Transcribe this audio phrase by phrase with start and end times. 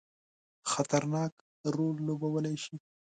[0.71, 1.33] خطرناک
[1.75, 2.75] رول لوبولای شي.